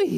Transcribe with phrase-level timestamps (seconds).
[0.00, 0.08] Well,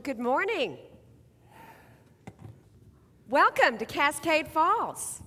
[0.00, 0.78] good morning.
[3.32, 5.22] Welcome to Cascade Falls.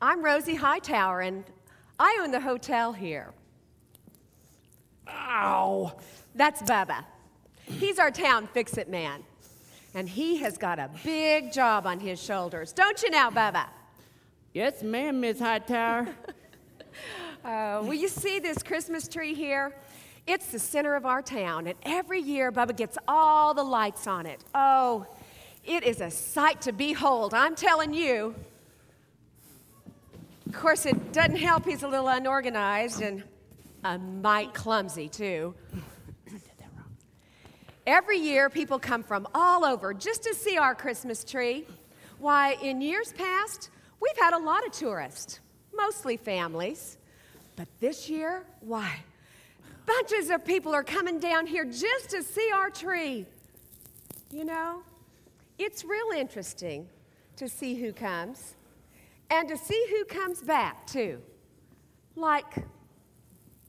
[0.00, 1.42] I'm Rosie Hightower, and
[1.98, 3.32] I own the hotel here.
[5.08, 5.98] Ow.
[6.36, 7.04] That's Bubba.
[7.64, 9.24] He's our town fix it man,
[9.94, 12.72] and he has got a big job on his shoulders.
[12.72, 13.66] Don't you now, Bubba?
[14.54, 16.06] Yes, ma'am, Miss Hightower.
[17.44, 19.72] Uh, will you see this Christmas tree here?
[20.26, 24.26] It's the center of our town, and every year Bubba gets all the lights on
[24.26, 24.44] it.
[24.54, 25.06] Oh,
[25.64, 28.34] it is a sight to behold, I'm telling you.
[30.46, 33.22] Of course, it doesn't help he's a little unorganized and
[33.84, 35.54] a mite clumsy, too.
[37.86, 41.66] Every year, people come from all over just to see our Christmas tree.
[42.18, 45.40] Why, in years past, we've had a lot of tourists,
[45.74, 46.98] mostly families.
[47.56, 49.00] But this year, why,
[49.86, 53.24] bunches of people are coming down here just to see our tree.
[54.30, 54.82] You know,
[55.58, 56.88] it's real interesting
[57.36, 58.54] to see who comes
[59.30, 61.20] and to see who comes back, too.
[62.16, 62.56] Like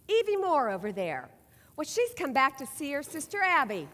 [0.07, 1.29] Evie Moore over there.
[1.75, 3.87] Well, she's come back to see her sister Abby.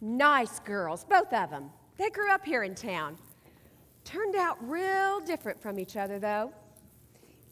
[0.00, 1.70] Nice girls, both of them.
[1.98, 3.18] They grew up here in town.
[4.04, 6.52] Turned out real different from each other, though.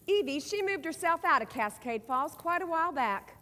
[0.06, 3.36] Evie, she moved herself out of Cascade Falls quite a while back.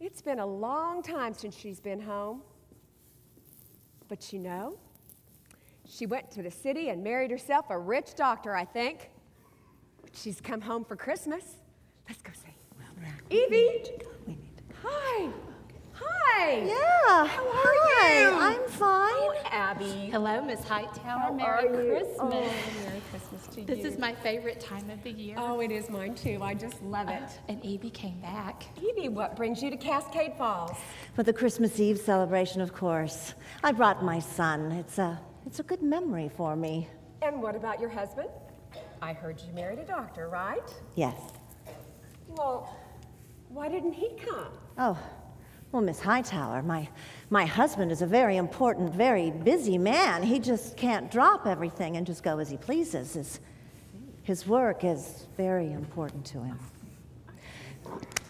[0.00, 2.42] It's been a long time since she's been home.
[4.08, 4.78] But you know,
[5.88, 9.10] she went to the city and married herself a rich doctor, I think.
[10.12, 11.56] She's come home for Christmas.
[12.08, 12.54] Let's go see.
[13.30, 13.82] Evie!
[14.82, 15.28] Hi!
[16.28, 16.58] Hi!
[16.66, 17.26] Yeah.
[17.26, 18.28] How are Hi, you?
[18.36, 19.12] I'm fine.
[19.14, 20.08] Oh, Abby.
[20.10, 21.20] Hello, Miss Hightower.
[21.20, 21.90] How Merry are you?
[21.90, 22.16] Christmas.
[22.18, 23.86] Oh, Merry Christmas to This you.
[23.86, 25.36] is my favorite time of the year.
[25.38, 26.40] Oh, it is mine too.
[26.42, 27.22] I just love it.
[27.22, 28.64] Uh, and Evie came back.
[28.82, 30.76] Evie, what brings you to Cascade Falls?
[31.14, 33.34] For the Christmas Eve celebration, of course.
[33.62, 34.72] I brought my son.
[34.72, 36.88] It's a, it's a good memory for me.
[37.22, 38.28] And what about your husband?
[39.00, 40.74] I heard you married a doctor, right?
[40.96, 41.16] Yes.
[42.28, 42.76] Well,
[43.48, 44.48] why didn't he come?
[44.76, 44.98] Oh,
[45.72, 46.88] well, Miss Hightower, my,
[47.28, 50.22] my husband is a very important, very busy man.
[50.22, 53.14] He just can't drop everything and just go as he pleases.
[53.14, 53.40] His,
[54.22, 56.58] his work is very important to him.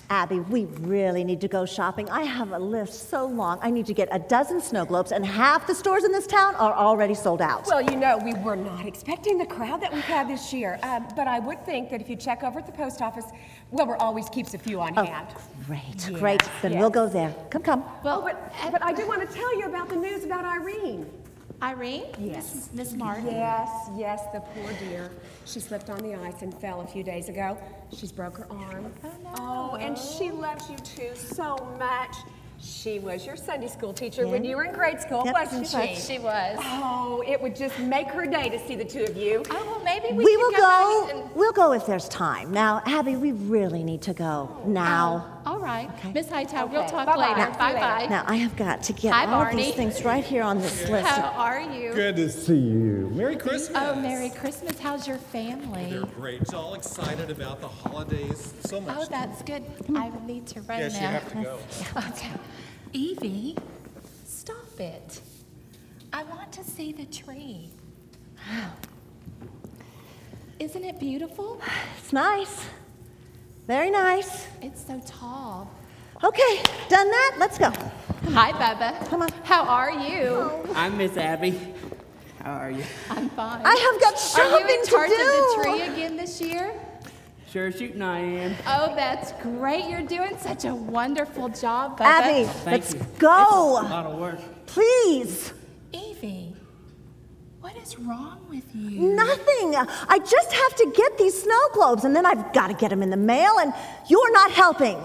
[0.09, 2.09] Abby, we really need to go shopping.
[2.11, 3.59] I have a list so long.
[3.61, 6.55] I need to get a dozen snow globes, and half the stores in this town
[6.57, 7.67] are already sold out.
[7.67, 10.79] Well, you know, we were not expecting the crowd that we've had this year.
[10.83, 13.25] Um, but I would think that if you check over at the post office,
[13.73, 15.27] Wilbur always keeps a few on Oh, hand.
[15.67, 16.43] great, Yes, great.
[16.63, 16.81] Then yes.
[16.81, 17.35] we'll go there.
[17.51, 17.85] Come, come.
[18.05, 21.11] Well, but, but I do want to tell you about the news about Irene.
[21.63, 22.05] Irene?
[22.19, 22.69] Yes.
[22.75, 23.27] Miss Martin?
[23.27, 25.11] Yes, yes, the poor dear.
[25.47, 27.57] She slipped on the ice and fell a few days ago.
[27.97, 28.93] She's broke her arm.
[29.05, 29.35] Oh, no.
[29.39, 32.15] Oh, and she loves you too so much.
[32.59, 35.73] She was your Sunday school teacher when you were in grade school, Yep, wasn't she
[35.73, 35.77] she?
[35.93, 36.07] was.
[36.07, 36.59] She was.
[36.63, 39.43] Oh, it would just make her day to see the two of you.
[39.51, 40.57] Oh, well, maybe we, We, could will go.
[40.59, 41.09] go.
[41.11, 42.53] and- We'll go if there's time.
[42.53, 45.27] Now, Abby, we really need to go now.
[45.29, 45.36] Oh.
[45.47, 45.89] All right.
[45.99, 46.13] Okay.
[46.13, 47.29] Miss Hightower, we'll talk Bye-bye.
[47.29, 47.37] later.
[47.39, 47.79] Now, see you later.
[47.81, 48.07] Bye-bye.
[48.09, 49.73] Now, I have got to get Hi, all of these Barney.
[49.73, 51.07] things right here on this list.
[51.07, 51.93] How are you?
[51.95, 53.11] Good to see you.
[53.15, 53.79] Merry Christmas.
[53.81, 54.79] Oh, Merry Christmas.
[54.81, 55.91] How's your family?
[55.91, 56.43] They're great.
[56.43, 58.55] It's All excited about the holidays.
[58.65, 58.97] So much.
[58.99, 59.63] Oh, that's good.
[59.95, 61.01] I need to run yes, now.
[61.01, 61.59] you have to go.
[62.11, 62.31] Okay.
[62.93, 63.57] Evie,
[64.25, 65.21] stop it.
[66.13, 67.71] I want to see the tree.
[70.59, 71.61] Isn't it beautiful?
[71.99, 72.67] It's nice.
[73.67, 74.47] Very nice.
[74.63, 75.69] It's so tall.
[76.23, 77.37] Okay, done that?
[77.37, 77.71] Let's go.
[78.33, 79.09] Hi, Bubba.
[79.09, 79.29] Come on.
[79.43, 80.53] How are you?
[80.75, 81.59] I'm Miss Abby.
[82.43, 82.85] How are you?
[83.11, 83.63] I'm fine.
[83.65, 86.73] I have got Are you shopping in to charge of the tree again this year?
[87.51, 88.55] Sure shooting I am.
[88.69, 89.89] Oh, that's great.
[89.89, 92.05] You're doing such a wonderful job, Bubba.
[92.05, 93.01] Abby, Thank let's you.
[93.01, 93.81] A go.
[93.83, 94.39] lot of work.
[94.67, 95.53] Please.
[97.77, 99.01] What is wrong with you?
[99.15, 99.77] Nothing.
[99.77, 103.03] I just have to get these snow globes, and then I've got to get them
[103.03, 103.75] in the mail, and
[104.09, 104.99] you're not helping.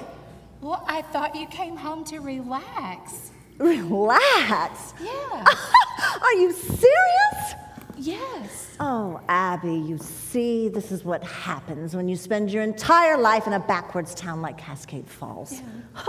[0.62, 3.32] Well, I thought you came home to relax.
[3.58, 4.94] Relax.
[5.04, 5.46] Yeah.
[6.22, 7.56] Are you serious?
[7.98, 8.78] yes.
[8.80, 13.54] Oh, Abby, you see, this is what happens when you spend your entire life in
[13.54, 15.62] a backwards town like Cascade Falls.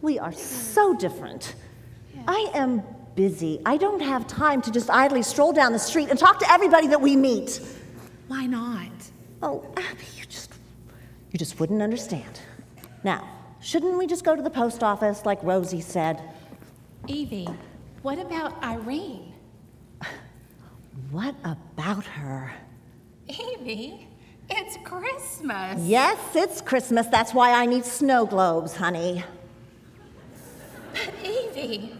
[0.00, 1.56] We are so different.
[2.28, 2.84] I am
[3.18, 3.60] busy.
[3.66, 6.86] I don't have time to just idly stroll down the street and talk to everybody
[6.86, 7.60] that we meet.
[8.28, 8.92] Why not?
[9.42, 10.52] Oh, Abby, you just
[11.32, 12.40] you just wouldn't understand.
[13.02, 13.28] Now,
[13.60, 16.22] shouldn't we just go to the post office like Rosie said?
[17.08, 17.48] Evie,
[18.02, 19.34] what about Irene?
[21.10, 22.52] What about her?
[23.26, 24.06] Evie,
[24.48, 25.82] it's Christmas.
[25.82, 27.08] Yes, it's Christmas.
[27.08, 29.24] That's why I need snow globes, honey.
[30.92, 31.97] But Evie,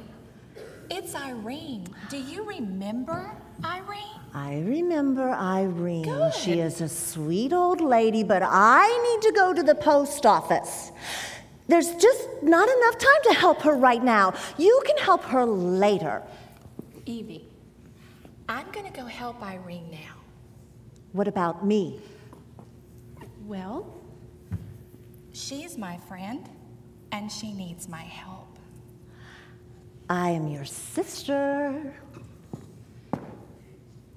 [0.90, 1.87] it's Irene.
[2.08, 3.32] Do you remember
[3.64, 4.20] Irene?
[4.35, 6.02] I remember Irene.
[6.02, 6.35] Good.
[6.35, 10.93] She is a sweet old lady, but I need to go to the post office.
[11.67, 14.35] There's just not enough time to help her right now.
[14.56, 16.23] You can help her later.
[17.05, 17.46] Evie,
[18.49, 20.14] I'm gonna go help Irene now.
[21.12, 22.00] What about me?
[23.46, 23.94] Well,
[25.32, 26.49] she's my friend,
[27.12, 28.48] and she needs my help.
[30.11, 31.95] I am your sister.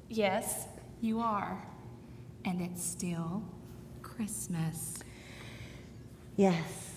[0.10, 0.68] Yes,
[1.02, 1.62] you are.
[2.46, 3.44] And it's still
[4.02, 5.00] Christmas.
[6.38, 6.92] Yes,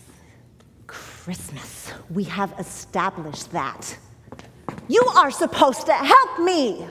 [0.87, 1.93] Christmas.
[2.11, 3.96] We have established that.
[4.88, 6.87] You are supposed to help me.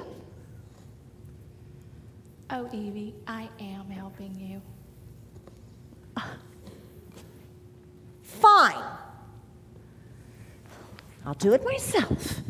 [2.49, 4.61] Oh, Evie, I am helping you.
[8.21, 8.83] Fine.
[11.25, 12.41] I'll do it myself.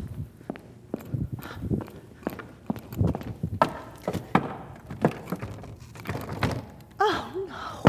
[7.00, 7.84] Oh, no.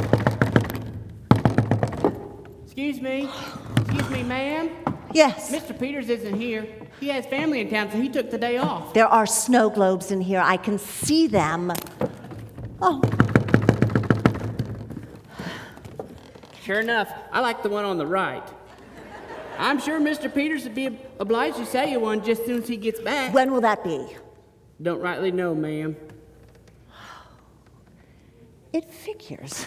[2.64, 3.28] Excuse me.
[3.78, 4.70] Excuse me, ma'am.
[5.12, 5.50] Yes.
[5.52, 5.78] Mr.
[5.78, 6.66] Peters isn't here.
[7.00, 8.94] He has family in town, so he took the day off.
[8.94, 10.40] There are snow globes in here.
[10.40, 11.72] I can see them.
[12.80, 13.00] Oh,
[16.64, 18.42] Sure enough, I like the one on the right.
[19.58, 20.32] I'm sure Mr.
[20.32, 23.32] Peters would be obliged to sell you one just as soon as he gets back.
[23.32, 24.06] when will that be?
[24.82, 25.96] Don't rightly know, ma'am.
[28.72, 29.66] It figures.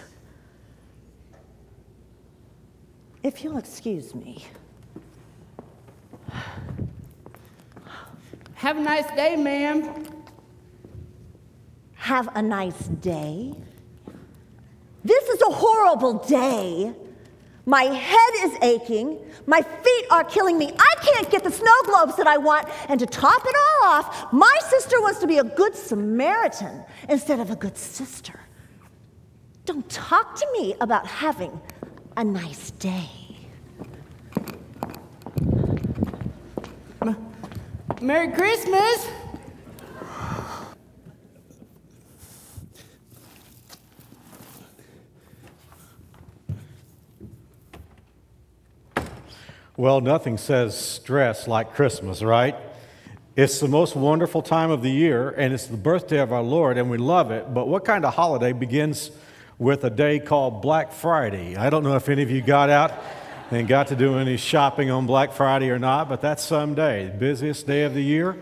[3.23, 4.45] If you'll excuse me.
[8.55, 10.05] Have a nice day, ma'am.
[11.95, 13.53] Have a nice day.
[15.03, 16.93] This is a horrible day.
[17.67, 19.19] My head is aching.
[19.45, 20.71] My feet are killing me.
[20.79, 22.69] I can't get the snow globes that I want.
[22.87, 27.41] And to top it all off, my sister wants to be a good Samaritan instead
[27.41, 28.39] of a good sister.
[29.65, 31.59] Don't talk to me about having
[32.15, 33.09] a nice day.
[37.99, 39.09] Merry Christmas!
[49.79, 52.55] Well, nothing says stress like Christmas, right?
[53.35, 56.79] It's the most wonderful time of the year, and it's the birthday of our Lord,
[56.79, 57.53] and we love it.
[57.53, 59.11] But what kind of holiday begins
[59.59, 61.55] with a day called Black Friday?
[61.55, 62.91] I don't know if any of you got out
[63.51, 67.13] and got to do any shopping on Black Friday or not, but that's some day,
[67.19, 68.35] busiest day of the year.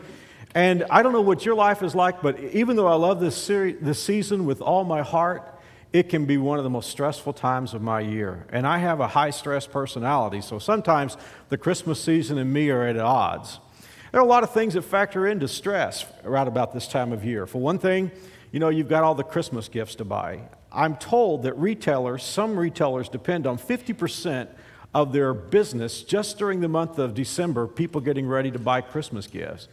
[0.54, 3.36] And I don't know what your life is like, but even though I love this,
[3.36, 5.55] seri- this season with all my heart,
[5.96, 8.46] it can be one of the most stressful times of my year.
[8.50, 11.16] And I have a high stress personality, so sometimes
[11.48, 13.62] the Christmas season and me are at odds.
[14.12, 17.24] There are a lot of things that factor into stress right about this time of
[17.24, 17.48] year.
[17.48, 18.12] For one thing,
[18.52, 20.42] you know, you've got all the Christmas gifts to buy.
[20.70, 24.50] I'm told that retailers, some retailers depend on 50%
[24.94, 29.28] of their business just during the month of December, people getting ready to buy Christmas
[29.28, 29.70] gifts.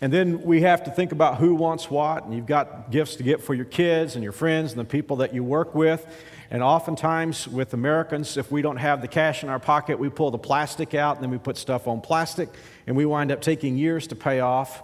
[0.00, 3.24] And then we have to think about who wants what, and you've got gifts to
[3.24, 6.06] get for your kids and your friends and the people that you work with.
[6.50, 10.30] And oftentimes, with Americans, if we don't have the cash in our pocket, we pull
[10.30, 12.48] the plastic out and then we put stuff on plastic,
[12.86, 14.82] and we wind up taking years to pay off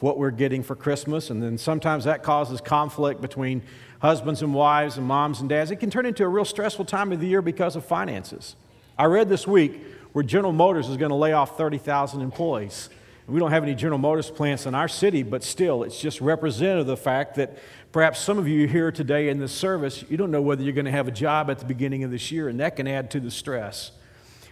[0.00, 1.30] what we're getting for Christmas.
[1.30, 3.62] And then sometimes that causes conflict between
[4.00, 5.70] husbands and wives and moms and dads.
[5.70, 8.56] It can turn into a real stressful time of the year because of finances.
[8.98, 9.80] I read this week
[10.12, 12.90] where General Motors is going to lay off 30,000 employees.
[13.28, 16.82] We don't have any General Motors plants in our city, but still, it's just representative
[16.82, 17.58] of the fact that
[17.90, 20.84] perhaps some of you here today in this service, you don't know whether you're going
[20.84, 23.20] to have a job at the beginning of this year, and that can add to
[23.20, 23.90] the stress.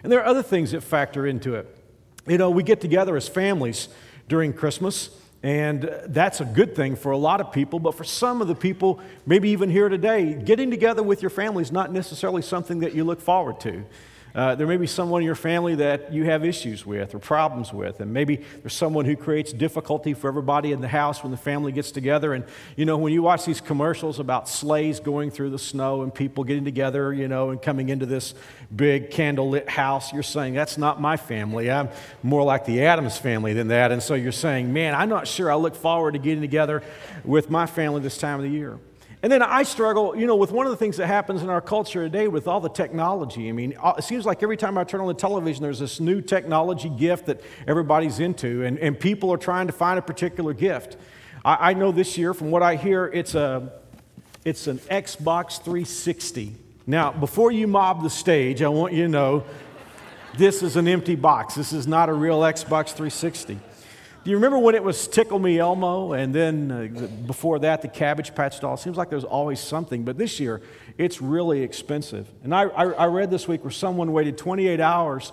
[0.03, 1.79] And there are other things that factor into it.
[2.27, 3.89] You know, we get together as families
[4.27, 5.11] during Christmas,
[5.45, 8.57] and that's a good thing for a lot of people, but for some of the
[8.57, 12.93] people, maybe even here today, getting together with your family is not necessarily something that
[12.93, 13.85] you look forward to.
[14.35, 17.73] Uh, there may be someone in your family that you have issues with or problems
[17.73, 21.37] with, and maybe there's someone who creates difficulty for everybody in the house when the
[21.39, 22.35] family gets together.
[22.35, 26.13] And you know, when you watch these commercials about sleighs going through the snow and
[26.13, 28.35] people getting together, you know, and coming into this
[28.75, 31.71] big candlelit house, you're saying, That's not my family.
[31.71, 31.89] I'm
[32.25, 33.93] more like the Addams family than that.
[33.93, 36.83] And so you're saying, Man, I'm not sure I look forward to getting together
[37.25, 38.81] with my family this time of the year.
[39.25, 41.63] And then I struggle, you know, with one of the things that happens in our
[41.63, 43.49] culture today with all the technology.
[43.49, 45.99] I mean, uh, it seems like every time I turn on the television, there's this
[45.99, 50.53] new technology gift that everybody's into, and, and people are trying to find a particular
[50.53, 50.99] gift.
[51.43, 53.73] I, I know this year, from what I hear, it's, a,
[54.45, 56.55] it's an Xbox 360.
[56.87, 59.47] Now, before you mob the stage, I want you to know
[60.37, 61.55] this is an empty box.
[61.55, 63.59] This is not a real Xbox 360.
[64.25, 67.89] Do you remember when it was Tickle Me Elmo and then uh, before that the
[67.89, 68.79] Cabbage Patch doll?
[68.79, 70.63] Seems like there's always something, but this year
[70.97, 72.27] it's really expensive.
[72.43, 75.31] And I, I, I read this week where someone waited 28 hours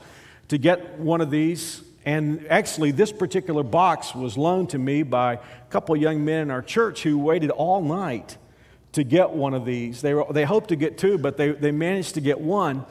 [0.50, 1.84] to get one of these.
[2.04, 6.42] And actually, this particular box was loaned to me by a couple of young men
[6.42, 8.36] in our church who waited all night
[8.92, 10.02] to get one of these.
[10.02, 12.86] They, were, they hoped to get two, but they, they managed to get one.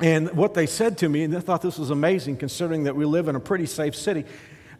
[0.00, 3.04] And what they said to me, and I thought this was amazing considering that we
[3.04, 4.24] live in a pretty safe city,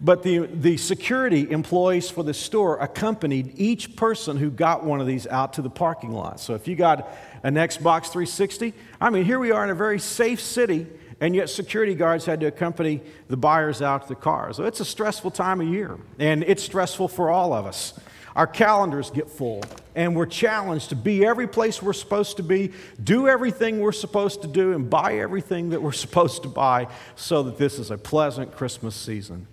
[0.00, 5.06] but the, the security employees for the store accompanied each person who got one of
[5.06, 6.40] these out to the parking lot.
[6.40, 7.08] So if you got
[7.42, 10.86] an Xbox 360, I mean, here we are in a very safe city,
[11.20, 14.56] and yet security guards had to accompany the buyers out to the cars.
[14.56, 17.92] So it's a stressful time of year, and it's stressful for all of us.
[18.34, 19.62] Our calendars get full,
[19.94, 24.40] and we're challenged to be every place we're supposed to be, do everything we're supposed
[24.42, 27.98] to do, and buy everything that we're supposed to buy so that this is a
[27.98, 29.46] pleasant Christmas season.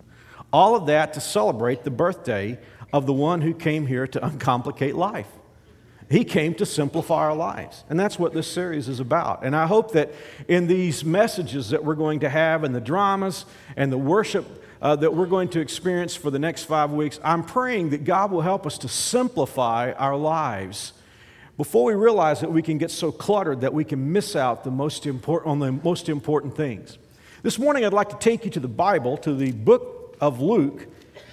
[0.52, 2.58] All of that to celebrate the birthday
[2.92, 5.28] of the one who came here to uncomplicate life.
[6.10, 7.84] He came to simplify our lives.
[7.90, 9.44] And that's what this series is about.
[9.44, 10.14] And I hope that
[10.48, 13.44] in these messages that we're going to have, and the dramas
[13.76, 17.44] and the worship uh, that we're going to experience for the next five weeks, I'm
[17.44, 20.94] praying that God will help us to simplify our lives
[21.58, 24.70] before we realize that we can get so cluttered that we can miss out the
[24.70, 26.96] most important, on the most important things.
[27.42, 30.86] This morning, I'd like to take you to the Bible, to the book of Luke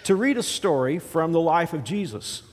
[0.06, 2.44] to read a story from the life of Jesus.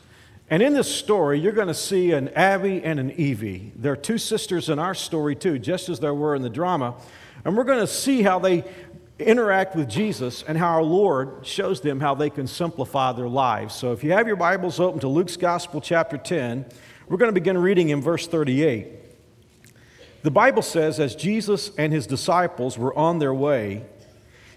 [0.48, 3.72] And in this story, you're going to see an Abby and an Evie.
[3.74, 6.94] They're two sisters in our story, too, just as there were in the drama.
[7.44, 8.64] And we're going to see how they
[9.18, 13.74] interact with Jesus and how our Lord shows them how they can simplify their lives.
[13.74, 16.66] So if you have your Bibles open to Luke's Gospel, chapter 10,
[17.08, 18.88] we're going to begin reading in verse 38.
[20.22, 23.84] The Bible says, as Jesus and his disciples were on their way,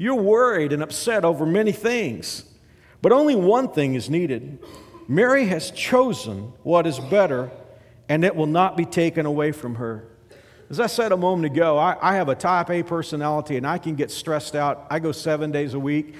[0.00, 2.44] You're worried and upset over many things,
[3.02, 4.58] but only one thing is needed.
[5.06, 7.50] Mary has chosen what is better,
[8.08, 10.08] and it will not be taken away from her.
[10.70, 13.76] As I said a moment ago, I, I, have a type A personality and I
[13.76, 14.86] can get stressed out.
[14.88, 16.14] I go seven days a week.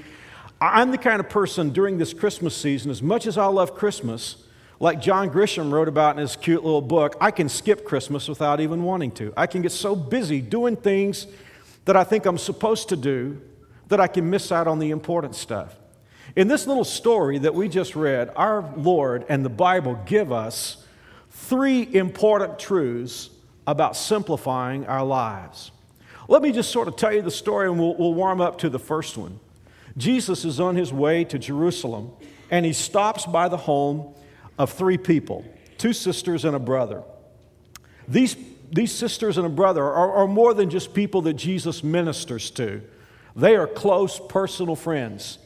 [0.60, 4.44] I'm the kind of person during this Christmas season, as much as I love Christmas,
[4.78, 8.60] like John Grisham wrote about in his cute little book, I can skip Christmas without
[8.60, 9.32] even wanting to.
[9.38, 11.26] I can get so busy doing things
[11.86, 13.40] that I think I'm supposed to do
[13.90, 15.76] that I can miss out on the important stuff.
[16.36, 20.84] In this little story that we just read, our Lord and the Bible give us
[21.30, 23.30] three important truths
[23.66, 25.70] about simplifying our lives.
[26.28, 28.70] Let me just sort of tell you the story and we'll, we'll warm up to
[28.70, 29.40] the first one.
[29.96, 32.12] Jesus is on his way to Jerusalem
[32.50, 34.14] and he stops by the home
[34.58, 35.44] of three people
[35.78, 37.02] two sisters and a brother.
[38.06, 38.36] These,
[38.70, 42.82] these sisters and a brother are, are more than just people that Jesus ministers to.
[43.36, 45.38] They are close personal friends.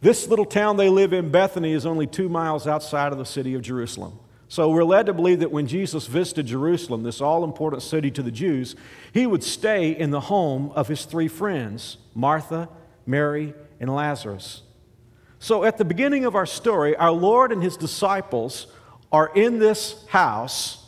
[0.00, 3.54] This little town they live in, Bethany, is only two miles outside of the city
[3.54, 4.18] of Jerusalem.
[4.48, 8.22] So we're led to believe that when Jesus visited Jerusalem, this all important city to
[8.22, 8.76] the Jews,
[9.12, 12.68] he would stay in the home of his three friends Martha,
[13.06, 14.62] Mary, and Lazarus.
[15.38, 18.66] So at the beginning of our story, our Lord and his disciples
[19.10, 20.84] are in this house,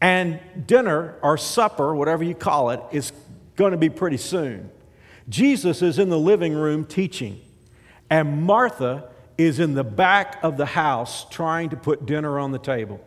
[0.00, 3.12] and dinner or supper, whatever you call it, is
[3.56, 4.70] going to be pretty soon.
[5.28, 7.40] Jesus is in the living room teaching,
[8.08, 12.58] and Martha is in the back of the house trying to put dinner on the
[12.58, 13.00] table.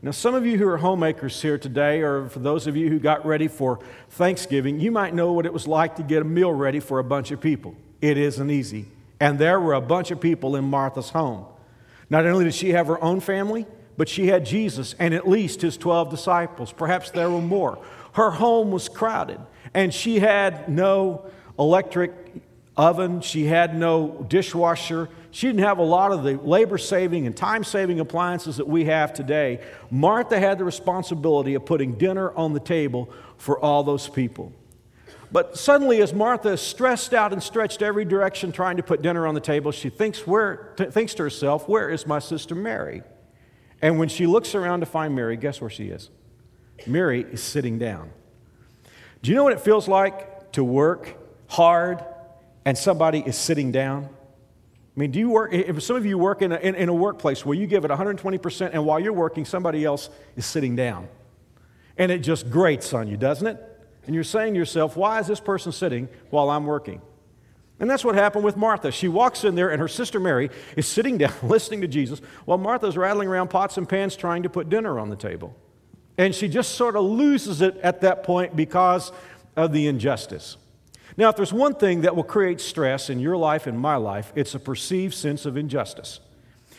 [0.00, 3.00] Now, some of you who are homemakers here today, or for those of you who
[3.00, 6.52] got ready for Thanksgiving, you might know what it was like to get a meal
[6.52, 7.74] ready for a bunch of people.
[8.00, 8.86] It isn't easy.
[9.18, 11.46] And there were a bunch of people in Martha's home.
[12.08, 15.62] Not only did she have her own family, but she had Jesus and at least
[15.62, 16.72] his 12 disciples.
[16.72, 17.84] Perhaps there were more.
[18.12, 19.40] Her home was crowded,
[19.74, 22.12] and she had no electric
[22.76, 27.36] oven, she had no dishwasher, she didn't have a lot of the labor saving and
[27.36, 29.60] time saving appliances that we have today.
[29.90, 34.52] Martha had the responsibility of putting dinner on the table for all those people.
[35.30, 39.26] But suddenly, as Martha is stressed out and stretched every direction trying to put dinner
[39.26, 43.02] on the table, she thinks, where, thinks to herself, Where is my sister Mary?
[43.82, 46.10] And when she looks around to find Mary, guess where she is?
[46.86, 48.10] Mary is sitting down.
[49.22, 51.16] Do you know what it feels like to work
[51.48, 52.04] hard
[52.64, 54.08] and somebody is sitting down?
[54.96, 56.94] I mean, do you work, if some of you work in a, in, in a
[56.94, 61.08] workplace where you give it 120% and while you're working, somebody else is sitting down.
[61.96, 63.62] And it just grates on you, doesn't it?
[64.06, 67.00] And you're saying to yourself, why is this person sitting while I'm working?
[67.80, 68.90] And that's what happened with Martha.
[68.90, 72.58] She walks in there, and her sister Mary is sitting down listening to Jesus while
[72.58, 75.54] Martha's rattling around pots and pans trying to put dinner on the table.
[76.16, 79.12] And she just sort of loses it at that point because
[79.54, 80.56] of the injustice.
[81.18, 84.32] Now, if there's one thing that will create stress in your life and my life,
[84.36, 86.20] it's a perceived sense of injustice.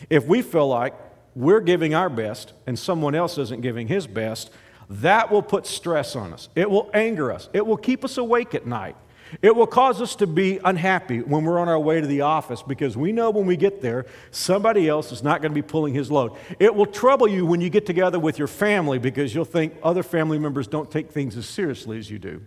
[0.08, 0.94] If we feel like
[1.36, 4.50] we're giving our best and someone else isn't giving his best,
[4.88, 6.48] that will put stress on us.
[6.56, 7.50] It will anger us.
[7.52, 8.96] It will keep us awake at night.
[9.42, 12.62] It will cause us to be unhappy when we're on our way to the office
[12.62, 15.92] because we know when we get there, somebody else is not going to be pulling
[15.92, 16.32] his load.
[16.58, 20.02] It will trouble you when you get together with your family because you'll think other
[20.02, 22.40] family members don't take things as seriously as you do.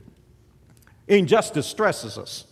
[1.08, 2.46] Injustice stresses us.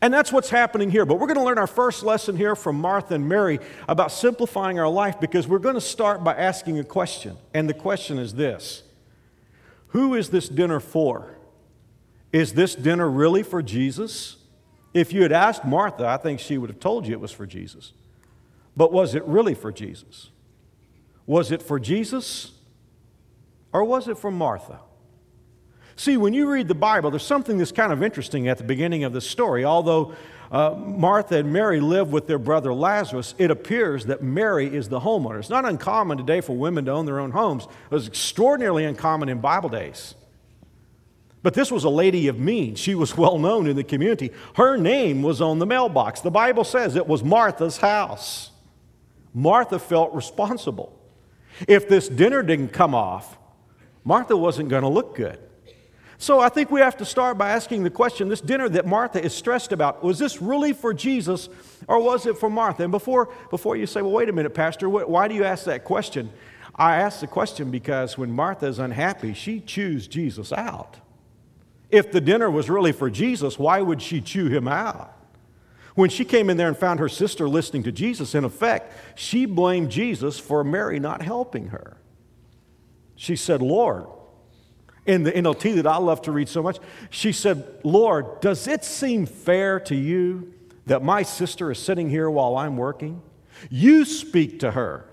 [0.00, 1.04] And that's what's happening here.
[1.04, 4.78] But we're going to learn our first lesson here from Martha and Mary about simplifying
[4.78, 7.36] our life because we're going to start by asking a question.
[7.52, 8.82] And the question is this
[9.88, 11.36] Who is this dinner for?
[12.32, 14.36] Is this dinner really for Jesus?
[14.92, 17.46] If you had asked Martha, I think she would have told you it was for
[17.46, 17.92] Jesus.
[18.76, 20.30] But was it really for Jesus?
[21.26, 22.52] Was it for Jesus
[23.72, 24.80] or was it for Martha?
[25.96, 29.04] See, when you read the Bible, there's something that's kind of interesting at the beginning
[29.04, 29.64] of the story.
[29.64, 30.14] Although
[30.50, 35.00] uh, Martha and Mary live with their brother Lazarus, it appears that Mary is the
[35.00, 35.38] homeowner.
[35.38, 39.28] It's not uncommon today for women to own their own homes, it was extraordinarily uncommon
[39.28, 40.14] in Bible days.
[41.44, 42.78] But this was a lady of means.
[42.80, 44.32] She was well known in the community.
[44.54, 46.22] Her name was on the mailbox.
[46.22, 48.50] The Bible says it was Martha's house.
[49.32, 50.98] Martha felt responsible.
[51.68, 53.36] If this dinner didn't come off,
[54.04, 55.38] Martha wasn't going to look good.
[56.18, 59.22] So I think we have to start by asking the question this dinner that Martha
[59.22, 61.48] is stressed about, was this really for Jesus
[61.88, 62.84] or was it for Martha?
[62.84, 65.84] And before, before you say, well, wait a minute, Pastor, why do you ask that
[65.84, 66.30] question?
[66.74, 70.96] I ask the question because when Martha is unhappy, she chews Jesus out.
[71.90, 75.12] If the dinner was really for Jesus, why would she chew him out?
[75.94, 79.46] When she came in there and found her sister listening to Jesus, in effect, she
[79.46, 81.96] blamed Jesus for Mary not helping her.
[83.14, 84.06] She said, Lord,
[85.06, 86.78] in the NLT that I love to read so much,
[87.10, 90.52] she said, Lord, does it seem fair to you
[90.86, 93.22] that my sister is sitting here while I'm working?
[93.70, 95.06] You speak to her.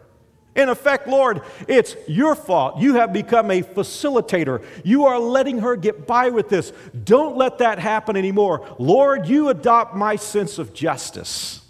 [0.54, 2.80] In effect, Lord, it's your fault.
[2.80, 4.66] You have become a facilitator.
[4.84, 6.74] You are letting her get by with this.
[7.06, 8.76] Don't let that happen anymore.
[8.78, 11.62] Lord, you adopt my sense of justice.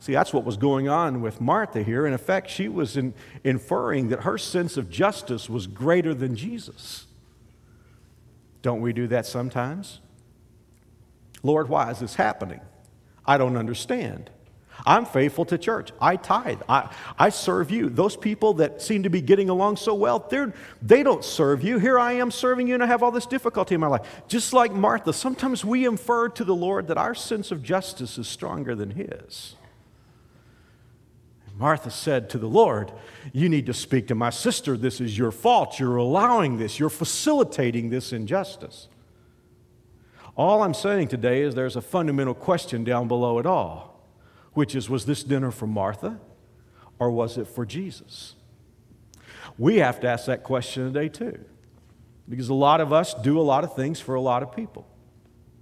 [0.00, 2.06] See, that's what was going on with Martha here.
[2.06, 3.12] In effect, she was in,
[3.44, 7.06] inferring that her sense of justice was greater than Jesus.
[8.62, 10.00] Don't we do that sometimes?
[11.42, 12.60] Lord, why is this happening?
[13.26, 14.30] I don't understand.
[14.86, 15.90] I'm faithful to church.
[16.00, 16.62] I tithe.
[16.66, 17.90] I, I serve you.
[17.90, 21.78] Those people that seem to be getting along so well, they're, they don't serve you.
[21.78, 24.22] Here I am serving you, and I have all this difficulty in my life.
[24.28, 28.26] Just like Martha, sometimes we infer to the Lord that our sense of justice is
[28.26, 29.56] stronger than His.
[31.60, 32.90] Martha said to the Lord,
[33.34, 34.78] You need to speak to my sister.
[34.78, 35.78] This is your fault.
[35.78, 38.88] You're allowing this, you're facilitating this injustice.
[40.38, 44.02] All I'm saying today is there's a fundamental question down below it all,
[44.54, 46.18] which is Was this dinner for Martha
[46.98, 48.36] or was it for Jesus?
[49.58, 51.44] We have to ask that question today, too,
[52.26, 54.86] because a lot of us do a lot of things for a lot of people.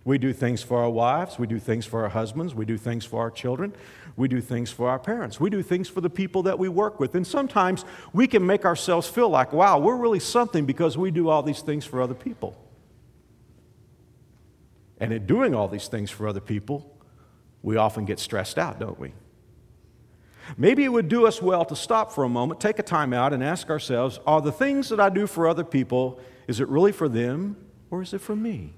[0.09, 3.05] We do things for our wives, we do things for our husbands, we do things
[3.05, 3.75] for our children,
[4.17, 6.99] we do things for our parents, we do things for the people that we work
[6.99, 7.15] with.
[7.15, 11.29] And sometimes we can make ourselves feel like, wow, we're really something because we do
[11.29, 12.57] all these things for other people.
[14.99, 16.91] And in doing all these things for other people,
[17.63, 19.13] we often get stressed out, don't we?
[20.57, 23.35] Maybe it would do us well to stop for a moment, take a time out,
[23.35, 26.93] and ask ourselves are the things that I do for other people, is it really
[26.93, 27.59] for them
[27.91, 28.73] or is it for me?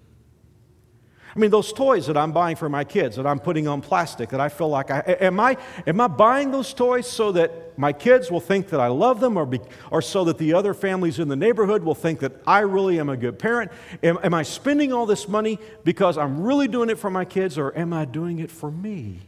[1.34, 4.30] I mean, those toys that I'm buying for my kids, that I'm putting on plastic,
[4.30, 7.92] that I feel like I am I am I buying those toys so that my
[7.92, 11.18] kids will think that I love them, or be, or so that the other families
[11.18, 13.70] in the neighborhood will think that I really am a good parent?
[14.02, 17.58] Am, am I spending all this money because I'm really doing it for my kids,
[17.58, 19.20] or am I doing it for me?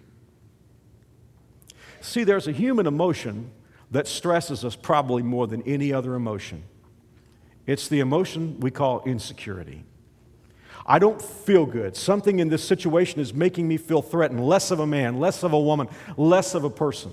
[2.00, 3.52] See, there's a human emotion
[3.92, 6.64] that stresses us probably more than any other emotion.
[7.64, 9.84] It's the emotion we call insecurity.
[10.84, 11.96] I don't feel good.
[11.96, 15.52] Something in this situation is making me feel threatened, less of a man, less of
[15.52, 17.12] a woman, less of a person.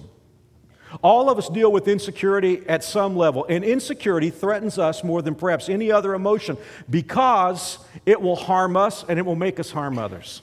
[1.03, 5.35] All of us deal with insecurity at some level, and insecurity threatens us more than
[5.35, 6.57] perhaps any other emotion
[6.89, 10.41] because it will harm us and it will make us harm others.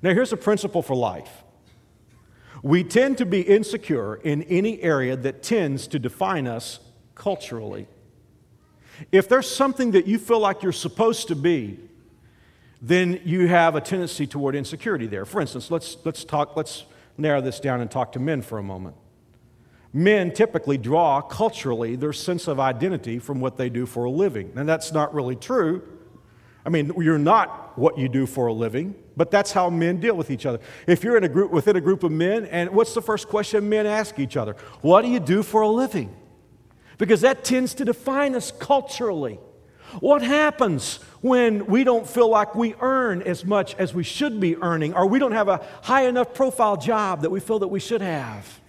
[0.00, 1.44] Now, here's a principle for life
[2.62, 6.80] we tend to be insecure in any area that tends to define us
[7.14, 7.86] culturally.
[9.12, 11.78] If there's something that you feel like you're supposed to be,
[12.80, 15.24] then you have a tendency toward insecurity there.
[15.24, 16.84] For instance, let's, let's talk, let's
[17.16, 18.96] narrow this down and talk to men for a moment.
[19.92, 24.52] Men typically draw culturally their sense of identity from what they do for a living.
[24.54, 25.82] And that's not really true.
[26.64, 30.14] I mean, you're not what you do for a living, but that's how men deal
[30.14, 30.60] with each other.
[30.86, 33.68] If you're in a group within a group of men, and what's the first question
[33.68, 34.54] men ask each other?
[34.82, 36.14] What do you do for a living?
[36.98, 39.40] Because that tends to define us culturally.
[40.00, 44.56] What happens when we don't feel like we earn as much as we should be
[44.56, 47.80] earning, or we don't have a high enough profile job that we feel that we
[47.80, 48.60] should have?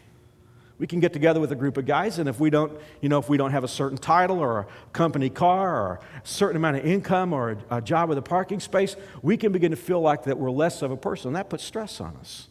[0.78, 3.20] We can get together with a group of guys, and if we don't, you know,
[3.20, 6.78] if we don't have a certain title or a company car or a certain amount
[6.78, 10.00] of income or a, a job with a parking space, we can begin to feel
[10.00, 11.34] like that we're less of a person.
[11.34, 12.48] That puts stress on us.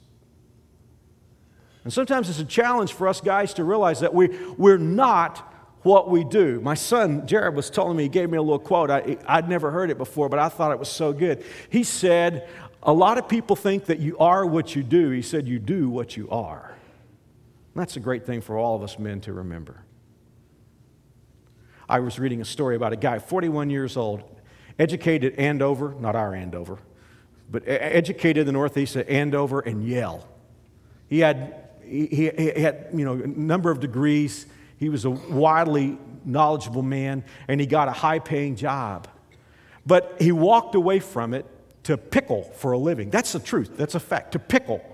[1.84, 4.28] And sometimes it's a challenge for us guys to realize that we,
[4.58, 5.47] we're not
[5.82, 6.60] what we do.
[6.60, 8.90] My son, Jared, was telling me, he gave me a little quote.
[8.90, 11.44] I, I'd never heard it before, but I thought it was so good.
[11.70, 12.48] He said,
[12.82, 15.10] A lot of people think that you are what you do.
[15.10, 16.74] He said, You do what you are.
[17.74, 19.84] That's a great thing for all of us men to remember.
[21.88, 24.22] I was reading a story about a guy, 41 years old,
[24.78, 26.78] educated at Andover, not our Andover,
[27.50, 30.28] but educated in the Northeast at Andover and Yale.
[31.08, 32.24] He had, he, he
[32.60, 34.46] had you know, a number of degrees.
[34.78, 39.08] He was a widely knowledgeable man, and he got a high paying job.
[39.84, 41.46] But he walked away from it
[41.84, 43.10] to pickle for a living.
[43.10, 44.84] That's the truth, that's a fact, to pickle.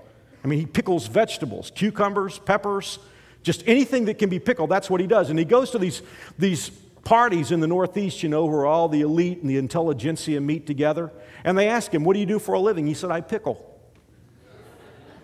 [0.43, 2.99] I mean, he pickles vegetables, cucumbers, peppers,
[3.43, 5.29] just anything that can be pickled, that's what he does.
[5.29, 6.01] And he goes to these,
[6.37, 6.69] these
[7.03, 11.11] parties in the Northeast, you know, where all the elite and the intelligentsia meet together.
[11.43, 12.87] And they ask him, What do you do for a living?
[12.87, 13.79] He said, I pickle.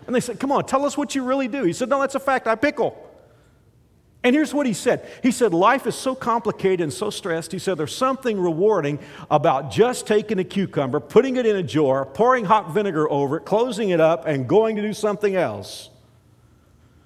[0.05, 1.63] And they said, Come on, tell us what you really do.
[1.63, 3.10] He said, No, that's a fact, I pickle.
[4.23, 7.51] And here's what he said He said, Life is so complicated and so stressed.
[7.51, 12.05] He said, There's something rewarding about just taking a cucumber, putting it in a jar,
[12.05, 15.89] pouring hot vinegar over it, closing it up, and going to do something else.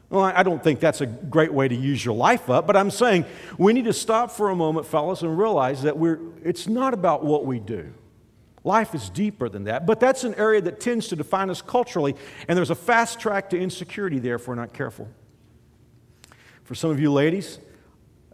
[0.09, 2.91] Well, I don't think that's a great way to use your life up, but I'm
[2.91, 3.25] saying
[3.57, 7.25] we need to stop for a moment, fellas, and realize that we're, it's not about
[7.25, 7.91] what we do.
[8.63, 12.15] Life is deeper than that, but that's an area that tends to define us culturally,
[12.47, 15.07] and there's a fast track to insecurity there if we're not careful.
[16.65, 17.59] For some of you ladies,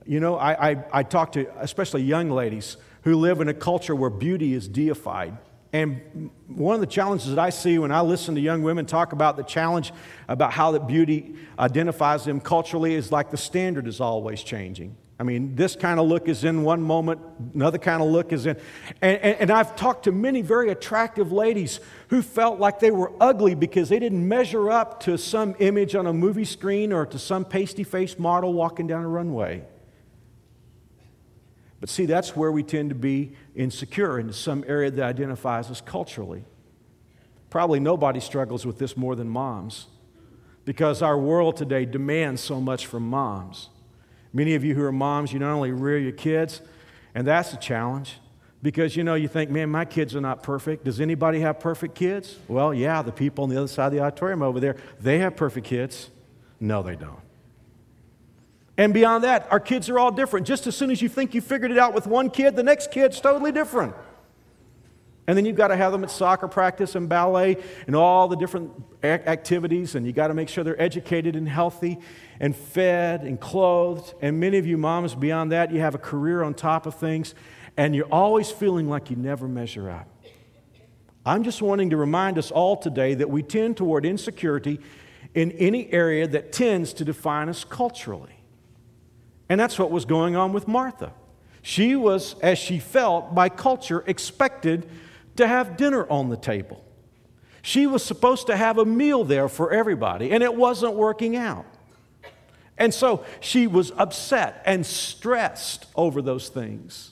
[0.06, 3.94] you know, I, I, I talk to especially young ladies who live in a culture
[3.94, 5.38] where beauty is deified.
[5.74, 9.12] And one of the challenges that I see when I listen to young women talk
[9.12, 9.92] about the challenge
[10.30, 14.96] about how that beauty identifies them culturally is like the standard is always changing.
[15.22, 17.22] I mean, this kind of look is in one moment,
[17.54, 18.58] another kind of look is in.
[19.04, 23.12] And, and, and, I've talked to many very attractive ladies who felt like they were
[23.22, 27.20] ugly because they didn't measure up to some image on a movie screen or to
[27.20, 29.64] some pasty faced model walking down a runway.
[31.80, 35.82] But see, that's where we tend to be insecure in some area that identifies us
[35.82, 36.46] culturally.
[37.52, 39.86] Probably nobody struggles with this more than moms
[40.66, 43.70] because our world today demands so much from moms.
[44.34, 46.62] Many of you who are moms, you not only rear your kids,
[47.14, 48.20] and that's a challenge
[48.64, 50.86] because you know you think, man, my kids are not perfect.
[50.86, 52.38] Does anybody have perfect kids?
[52.48, 55.36] Well, yeah, the people on the other side of the auditorium over there, they have
[55.36, 56.10] perfect kids.
[56.60, 57.20] No, they don't.
[58.78, 60.48] And beyond that, our kids are all different.
[60.48, 62.92] Just as soon as you think you figured it out with one kid, the next
[62.92, 63.94] kid's totally different.
[65.28, 68.36] And then you've got to have them at soccer practice and ballet and all the
[68.36, 68.72] different
[69.04, 72.00] activities, and you've got to make sure they're educated and healthy
[72.40, 74.16] and fed and clothed.
[74.22, 77.36] And many of you moms, beyond that, you have a career on top of things,
[77.78, 80.08] and you're always feeling like you never measure up.
[81.24, 84.80] I'm just wanting to remind us all today that we tend toward insecurity
[85.36, 88.44] in any area that tends to define us culturally.
[89.48, 91.14] And that's what was going on with Martha.
[91.62, 94.90] She was, as she felt by culture, expected
[95.42, 96.84] to have dinner on the table.
[97.62, 101.66] She was supposed to have a meal there for everybody, and it wasn't working out.
[102.78, 107.12] And so she was upset and stressed over those things.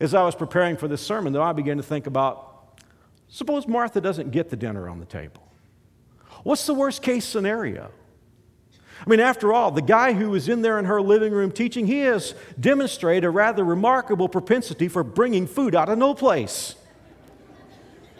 [0.00, 2.80] As I was preparing for this sermon, though, I began to think about
[3.28, 5.42] suppose Martha doesn't get the dinner on the table.
[6.42, 7.90] What's the worst case scenario?
[9.04, 11.86] I mean, after all, the guy who was in there in her living room teaching,
[11.86, 16.74] he has demonstrated a rather remarkable propensity for bringing food out of no place.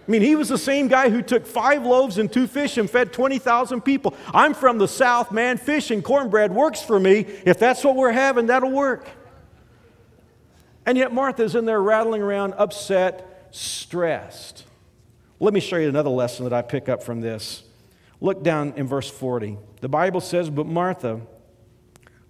[0.06, 2.88] I mean, he was the same guy who took five loaves and two fish and
[2.88, 4.14] fed 20,000 people.
[4.32, 5.58] I'm from the South, man.
[5.58, 7.26] Fish and cornbread works for me.
[7.44, 9.08] If that's what we're having, that'll work.
[10.84, 14.64] And yet, Martha's in there rattling around, upset, stressed.
[15.40, 17.64] Let me show you another lesson that I pick up from this.
[18.20, 19.58] Look down in verse 40.
[19.80, 21.20] The Bible says, But Martha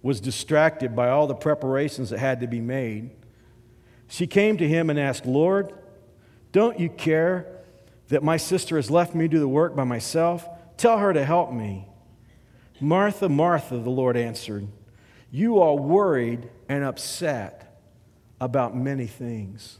[0.01, 3.11] was distracted by all the preparations that had to be made.
[4.07, 5.73] She came to him and asked, Lord,
[6.51, 7.56] don't you care
[8.09, 10.47] that my sister has left me to do the work by myself?
[10.77, 11.87] Tell her to help me.
[12.79, 14.67] Martha, Martha, the Lord answered,
[15.31, 17.81] you are worried and upset
[18.39, 19.79] about many things.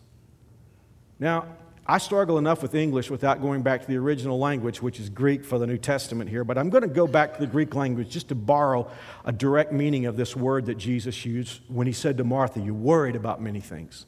[1.19, 1.45] Now,
[1.89, 5.45] I struggle enough with English without going back to the original language, which is Greek
[5.45, 8.09] for the New Testament here, but I'm going to go back to the Greek language
[8.09, 8.91] just to borrow
[9.23, 12.73] a direct meaning of this word that Jesus used when he said to Martha, You're
[12.73, 14.05] worried about many things.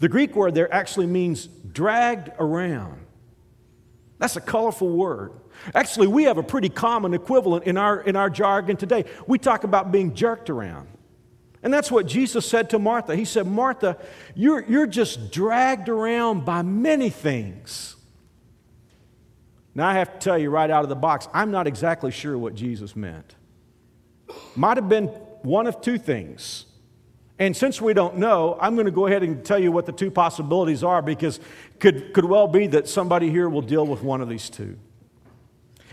[0.00, 3.00] The Greek word there actually means dragged around.
[4.18, 5.32] That's a colorful word.
[5.74, 9.04] Actually, we have a pretty common equivalent in our, in our jargon today.
[9.26, 10.88] We talk about being jerked around.
[11.62, 13.16] And that's what Jesus said to Martha.
[13.16, 13.98] He said, Martha,
[14.34, 17.96] you're, you're just dragged around by many things.
[19.74, 22.38] Now, I have to tell you right out of the box, I'm not exactly sure
[22.38, 23.34] what Jesus meant.
[24.54, 25.06] Might have been
[25.42, 26.65] one of two things.
[27.38, 29.92] And since we don't know, I'm going to go ahead and tell you what the
[29.92, 31.38] two possibilities are because
[31.78, 34.78] could could well be that somebody here will deal with one of these two.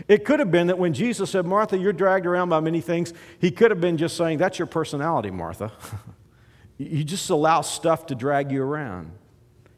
[0.08, 3.12] It could have been that when Jesus said, Martha, you're dragged around by many things,
[3.38, 5.70] he could have been just saying, That's your personality, Martha.
[6.78, 9.12] you just allow stuff to drag you around.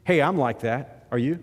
[0.05, 1.05] Hey, I'm like that.
[1.11, 1.39] Are you?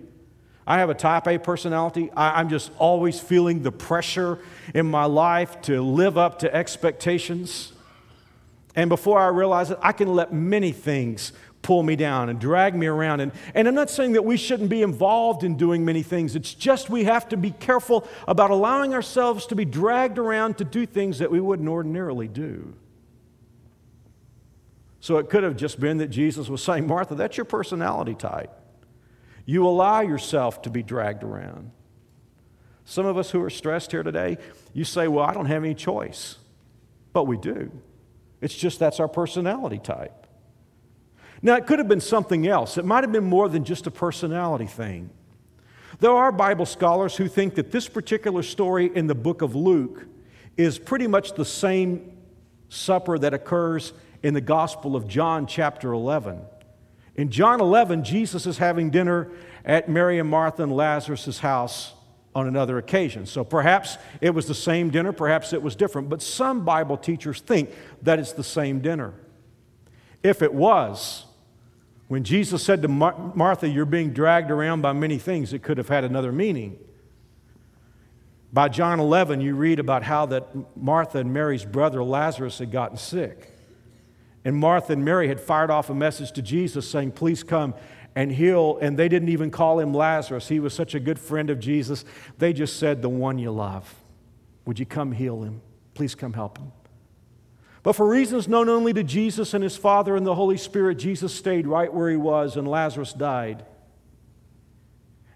[0.66, 2.10] I have a type A personality.
[2.16, 4.38] I, am just always feeling the pressure
[4.74, 7.73] in my life to live up to expectations.
[8.76, 11.32] And before I realize it, I can let many things
[11.62, 13.20] pull me down and drag me around.
[13.20, 16.37] And, and I'm not saying that we shouldn't be involved in doing many things.
[16.37, 20.64] It's just we have to be careful about allowing ourselves to be dragged around to
[20.64, 22.74] do things that we wouldn't ordinarily do.
[25.00, 28.50] So it could have just been that Jesus was saying, Martha, that's your personality type.
[29.46, 31.70] You allow yourself to be dragged around.
[32.87, 34.38] Some of us who are stressed here today,
[34.72, 36.37] you say, Well, I don't have any choice.
[37.12, 37.70] But we do.
[38.44, 40.26] It's just that's our personality type.
[41.40, 42.76] Now, it could have been something else.
[42.76, 45.09] It might have been more than just a personality thing.
[46.00, 50.07] There are Bible scholars who think that this particular story in the book of Luke
[50.59, 52.18] is pretty much the same
[52.68, 56.42] supper that occurs in the Gospel of John, chapter 11.
[57.14, 59.30] In John 11, Jesus is having dinner
[59.64, 61.93] at Mary and Martha and Lazarus' house
[62.34, 63.26] on another occasion.
[63.26, 67.40] So perhaps it was the same dinner, perhaps it was different, but some Bible teachers
[67.40, 67.70] think
[68.02, 69.14] that it's the same dinner.
[70.22, 71.26] If it was,
[72.08, 75.78] when Jesus said to Mar- Martha, You're being dragged around by many things, it could
[75.78, 76.78] have had another meaning.
[78.52, 82.96] By John 11, you read about how that Martha and Mary's brother Lazarus had gotten
[82.96, 83.50] sick.
[84.44, 87.74] And Martha and Mary had fired off a message to Jesus saying, Please come
[88.14, 88.79] and heal.
[88.81, 90.48] And they didn't even call him Lazarus.
[90.48, 92.05] He was such a good friend of Jesus.
[92.38, 93.94] They just said, The one you love.
[94.66, 95.61] Would you come heal him?
[95.94, 96.72] Please come help him.
[97.83, 101.35] But for reasons known only to Jesus and his Father and the Holy Spirit, Jesus
[101.35, 103.66] stayed right where he was and Lazarus died.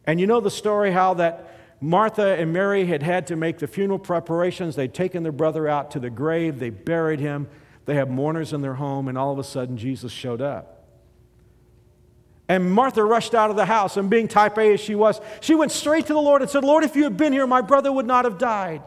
[0.06, 3.66] And you know the story how that Martha and Mary had had to make the
[3.66, 4.74] funeral preparations.
[4.74, 7.48] They'd taken their brother out to the grave, they buried him,
[7.84, 10.77] they had mourners in their home, and all of a sudden Jesus showed up.
[12.48, 15.54] And Martha rushed out of the house, and being type A as she was, she
[15.54, 17.92] went straight to the Lord and said, Lord, if you had been here, my brother
[17.92, 18.82] would not have died.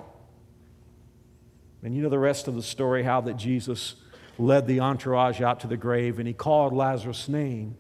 [1.84, 3.96] And you know the rest of the story how that Jesus
[4.38, 7.76] led the entourage out to the grave and he called Lazarus' name.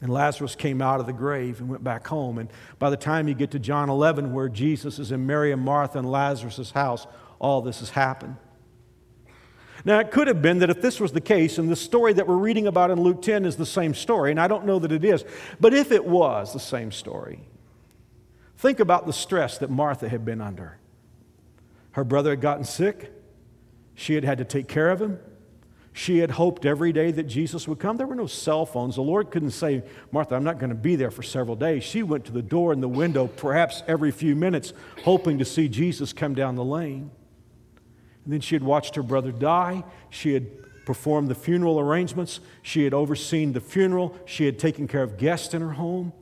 [0.00, 2.38] And Lazarus came out of the grave and went back home.
[2.38, 5.62] And by the time you get to John 11, where Jesus is in Mary and
[5.62, 7.06] Martha and Lazarus' house,
[7.38, 8.36] all this has happened.
[9.84, 12.26] Now, it could have been that if this was the case, and the story that
[12.26, 14.92] we're reading about in Luke 10 is the same story, and I don't know that
[14.92, 15.24] it is,
[15.60, 17.40] but if it was the same story,
[18.56, 20.78] think about the stress that Martha had been under.
[21.92, 23.12] Her brother had gotten sick.
[23.94, 25.18] She had had to take care of him.
[25.92, 27.96] She had hoped every day that Jesus would come.
[27.96, 28.96] There were no cell phones.
[28.96, 31.84] The Lord couldn't say, Martha, I'm not going to be there for several days.
[31.84, 34.72] She went to the door and the window perhaps every few minutes,
[35.04, 37.12] hoping to see Jesus come down the lane.
[38.24, 39.84] And then she had watched her brother die.
[40.10, 40.46] She had
[40.84, 42.40] performed the funeral arrangements.
[42.62, 44.16] She had overseen the funeral.
[44.26, 46.12] She had taken care of guests in her home.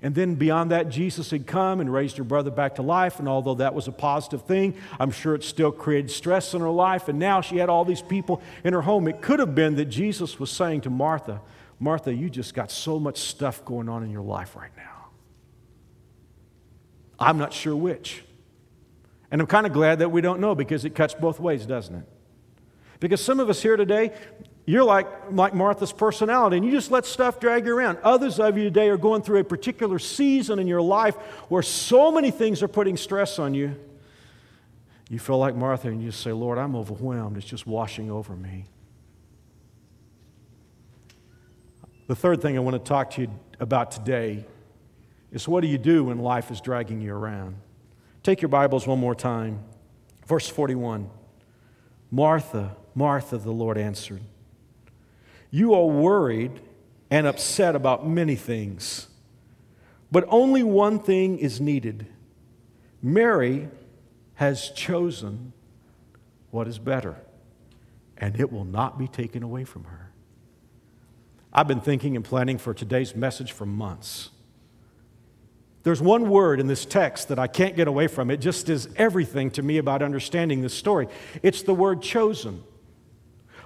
[0.00, 3.18] And then beyond that, Jesus had come and raised her brother back to life.
[3.18, 6.70] And although that was a positive thing, I'm sure it still created stress in her
[6.70, 7.08] life.
[7.08, 9.08] And now she had all these people in her home.
[9.08, 11.40] It could have been that Jesus was saying to Martha,
[11.80, 15.08] Martha, you just got so much stuff going on in your life right now.
[17.18, 18.22] I'm not sure which.
[19.30, 21.94] And I'm kind of glad that we don't know because it cuts both ways, doesn't
[21.94, 22.04] it?
[23.00, 24.12] Because some of us here today,
[24.64, 27.98] you're like, like Martha's personality, and you just let stuff drag you around.
[28.02, 31.14] Others of you today are going through a particular season in your life
[31.48, 33.76] where so many things are putting stress on you.
[35.08, 37.36] You feel like Martha, and you say, Lord, I'm overwhelmed.
[37.36, 38.66] It's just washing over me.
[42.08, 44.44] The third thing I want to talk to you about today
[45.30, 47.56] is what do you do when life is dragging you around?
[48.28, 49.64] Take your Bibles one more time.
[50.26, 51.08] Verse 41
[52.10, 54.20] Martha, Martha, the Lord answered.
[55.50, 56.60] You are worried
[57.10, 59.06] and upset about many things,
[60.12, 62.06] but only one thing is needed.
[63.02, 63.70] Mary
[64.34, 65.54] has chosen
[66.50, 67.16] what is better,
[68.18, 70.12] and it will not be taken away from her.
[71.50, 74.28] I've been thinking and planning for today's message for months.
[75.88, 78.30] There's one word in this text that I can't get away from.
[78.30, 81.08] It just is everything to me about understanding this story.
[81.42, 82.62] It's the word chosen.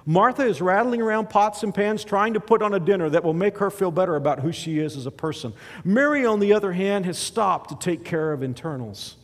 [0.05, 3.33] Martha is rattling around pots and pans trying to put on a dinner that will
[3.33, 5.51] make her feel better about who she is as a person.
[5.83, 9.17] Mary, on the other hand, has stopped to take care of internals.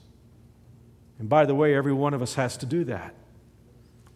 [1.19, 3.15] And by the way, every one of us has to do that.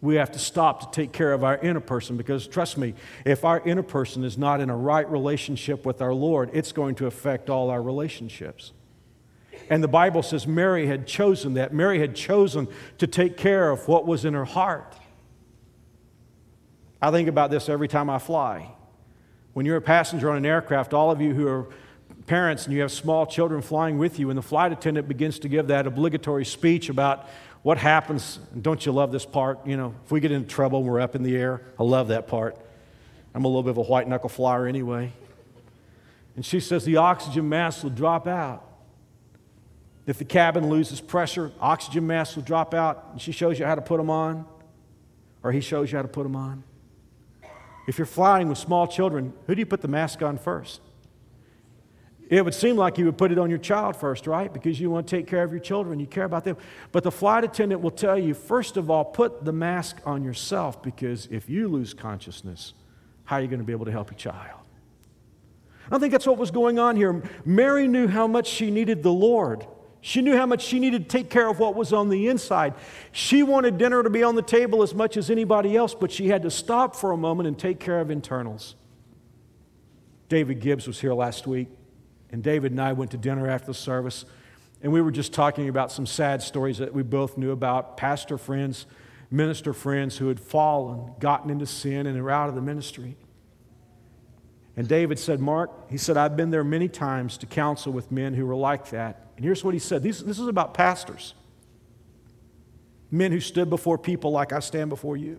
[0.04, 2.92] We have to stop to take care of our inner person because, trust me,
[3.24, 6.96] if our inner person is not in a right relationship with our Lord, it's going
[6.96, 8.72] to affect all our relationships.
[9.70, 11.72] And the Bible says Mary had chosen that.
[11.72, 14.94] Mary had chosen to take care of what was in her heart.
[17.00, 18.72] I think about this every time I fly.
[19.54, 21.66] When you're a passenger on an aircraft, all of you who are
[22.26, 25.48] parents and you have small children flying with you, and the flight attendant begins to
[25.48, 27.26] give that obligatory speech about
[27.64, 29.66] what happens, don't you love this part?
[29.66, 32.08] You know, if we get into trouble and we're up in the air, I love
[32.08, 32.58] that part.
[33.34, 35.12] I'm a little bit of a white knuckle flyer anyway.
[36.36, 38.68] And she says the oxygen mask will drop out.
[40.06, 43.74] If the cabin loses pressure, oxygen masks will drop out, and she shows you how
[43.74, 44.44] to put them on,
[45.42, 46.64] or he shows you how to put them on.
[47.88, 50.82] If you're flying with small children, who do you put the mask on first?
[52.30, 54.52] It would seem like you would put it on your child first, right?
[54.52, 56.56] Because you want to take care of your children, you care about them.
[56.90, 60.82] But the flight attendant will tell you, first of all, put the mask on yourself
[60.82, 62.72] because if you lose consciousness,
[63.24, 64.60] how are you going to be able to help your child?
[65.90, 67.22] I think that's what was going on here.
[67.44, 69.66] Mary knew how much she needed the Lord.
[70.00, 72.74] She knew how much she needed to take care of what was on the inside.
[73.12, 76.28] She wanted dinner to be on the table as much as anybody else, but she
[76.28, 78.74] had to stop for a moment and take care of internals.
[80.28, 81.68] David Gibbs was here last week,
[82.34, 84.24] and David and I went to dinner after the service,
[84.82, 88.38] and we were just talking about some sad stories that we both knew about pastor
[88.38, 88.86] friends,
[89.30, 93.16] minister friends who had fallen, gotten into sin, and were out of the ministry.
[94.76, 98.34] And David said, Mark, he said, I've been there many times to counsel with men
[98.34, 99.28] who were like that.
[99.36, 101.34] And here's what he said this, this is about pastors,
[103.12, 105.38] men who stood before people like I stand before you.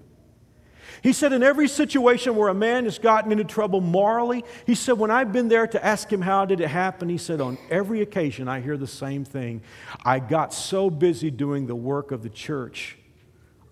[1.02, 4.98] He said, in every situation where a man has gotten into trouble morally, he said,
[4.98, 8.02] when I've been there to ask him how did it happen, he said, on every
[8.02, 9.62] occasion I hear the same thing.
[10.04, 12.98] I got so busy doing the work of the church,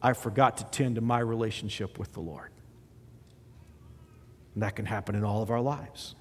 [0.02, 2.52] I forgot to tend to my relationship with the Lord.
[4.54, 6.16] And that can happen in all of our lives.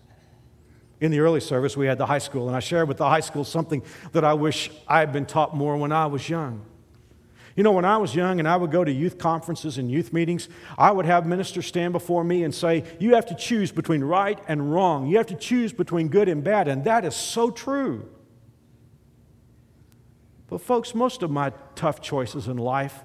[1.01, 3.21] In the early service, we had the high school, and I shared with the high
[3.21, 6.65] school something that I wish I had been taught more when I was young.
[7.57, 10.13] You know, when I was young and I would go to youth conferences and youth
[10.13, 14.03] meetings, I would have ministers stand before me and say, You have to choose between
[14.03, 15.07] right and wrong.
[15.07, 16.69] You have to choose between good and bad.
[16.69, 18.09] And that is so true.
[20.49, 23.05] But, folks, most of my tough choices in life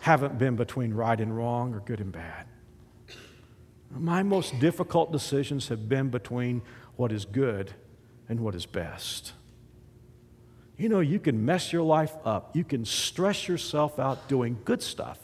[0.00, 2.46] haven't been between right and wrong or good and bad.
[3.90, 6.62] My most difficult decisions have been between
[6.96, 7.72] what is good
[8.28, 9.32] and what is best.
[10.82, 14.82] You know, you can mess your life up, you can stress yourself out doing good
[14.82, 15.16] stuff.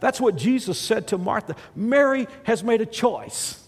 [0.00, 1.54] That's what Jesus said to Martha.
[1.76, 3.62] Mary has made a choice.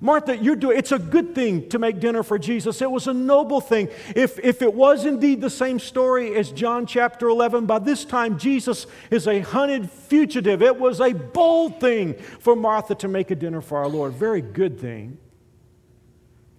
[0.00, 2.80] Martha, you're doing it's a good thing to make dinner for Jesus.
[2.80, 3.90] It was a noble thing.
[4.16, 8.38] If, if it was indeed the same story as John chapter 11, by this time
[8.38, 10.62] Jesus is a hunted fugitive.
[10.62, 14.14] It was a bold thing for Martha to make a dinner for our Lord.
[14.14, 15.18] Very good thing.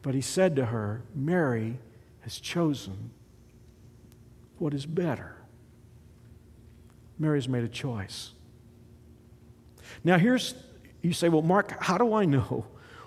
[0.04, 1.80] But he said to her, Mary
[2.22, 3.12] has chosen
[4.58, 5.36] what is better.
[7.18, 8.32] Mary's made a choice.
[10.04, 10.56] Now, here's,
[11.02, 12.66] you say, well, Mark, how do I know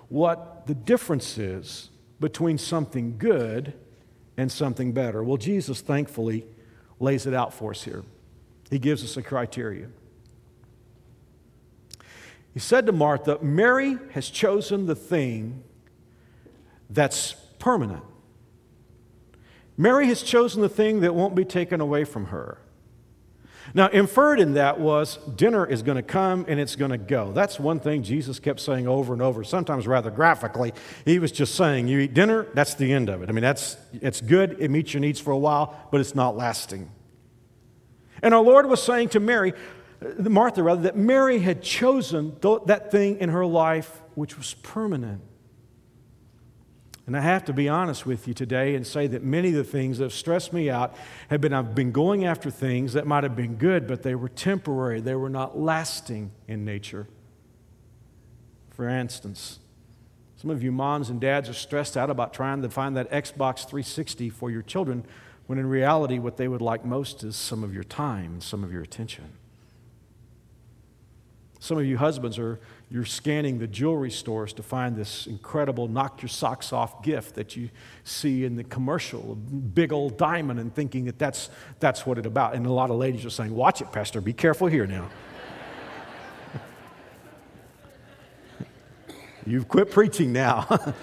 [0.09, 1.89] what the difference is
[2.19, 3.73] between something good
[4.37, 5.23] and something better?
[5.23, 6.45] Well, Jesus thankfully
[6.99, 8.03] lays it out for us here.
[8.69, 9.87] He gives us a criteria.
[12.53, 15.63] He said to Martha, Mary has chosen the thing
[16.89, 18.03] that's permanent.
[19.77, 22.59] Mary has chosen the thing that won't be taken away from her.
[23.73, 27.31] Now, inferred in that was dinner is going to come and it's going to go.
[27.31, 30.73] That's one thing Jesus kept saying over and over, sometimes rather graphically.
[31.03, 33.29] He was just saying, You eat dinner, that's the end of it.
[33.29, 36.37] I mean, that's, it's good, it meets your needs for a while, but it's not
[36.37, 36.89] lasting.
[38.21, 39.53] And our Lord was saying to Mary,
[40.19, 45.21] Martha rather, that Mary had chosen that thing in her life which was permanent.
[47.07, 49.63] And I have to be honest with you today and say that many of the
[49.63, 50.95] things that have stressed me out
[51.29, 54.29] have been I've been going after things that might have been good, but they were
[54.29, 55.01] temporary.
[55.01, 57.07] They were not lasting in nature.
[58.71, 59.59] For instance,
[60.35, 63.59] some of you moms and dads are stressed out about trying to find that Xbox
[63.59, 65.05] 360 for your children,
[65.45, 68.71] when in reality, what they would like most is some of your time, some of
[68.71, 69.25] your attention.
[71.59, 76.21] Some of you husbands are you're scanning the jewelry stores to find this incredible knock
[76.21, 77.69] your socks off gift that you
[78.03, 81.49] see in the commercial, a big old diamond, and thinking that that's,
[81.79, 82.53] that's what it's about.
[82.53, 85.09] And a lot of ladies are saying, Watch it, Pastor, be careful here now.
[89.47, 90.67] You've quit preaching now.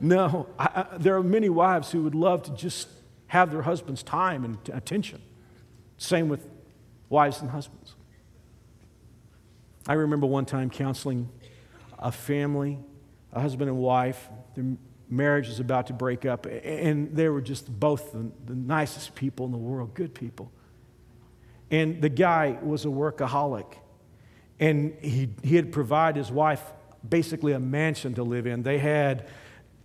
[0.00, 2.88] no, I, I, there are many wives who would love to just
[3.28, 5.22] have their husband's time and attention.
[5.96, 6.44] Same with
[7.08, 7.94] wives and husbands.
[9.86, 11.28] I remember one time counseling
[11.98, 12.78] a family,
[13.32, 14.28] a husband and wife.
[14.54, 14.64] Their
[15.08, 19.46] marriage was about to break up, and they were just both the, the nicest people
[19.46, 20.50] in the world, good people.
[21.70, 23.74] And the guy was a workaholic,
[24.60, 26.62] and he, he had provided his wife
[27.08, 28.62] basically a mansion to live in.
[28.62, 29.26] They had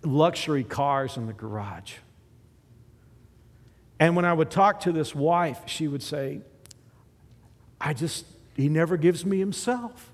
[0.03, 1.93] luxury cars in the garage.
[3.99, 6.41] And when I would talk to this wife, she would say,
[7.81, 8.25] I just
[8.57, 10.11] he never gives me himself.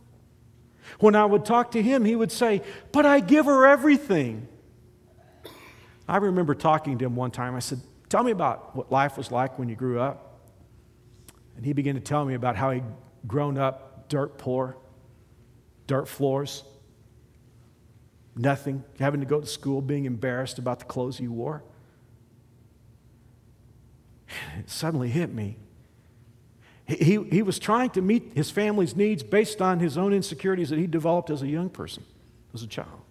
[1.00, 4.48] When I would talk to him, he would say, But I give her everything.
[6.08, 7.56] I remember talking to him one time.
[7.56, 7.80] I said,
[8.10, 10.42] Tell me about what life was like when you grew up.
[11.56, 12.84] And he began to tell me about how he'd
[13.26, 14.76] grown up dirt poor,
[15.88, 16.64] dirt floors,
[18.36, 21.64] nothing, having to go to school, being embarrassed about the clothes he wore.
[24.60, 25.58] It suddenly hit me
[26.86, 30.80] he, he was trying to meet his family's needs based on his own insecurities that
[30.80, 32.04] he developed as a young person,
[32.54, 33.02] as a child.